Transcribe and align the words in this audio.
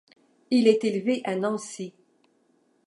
Il 0.49 0.67
est 0.67 0.83
élevé 0.83 1.21
à 1.25 1.35
Nancy. 1.35 1.93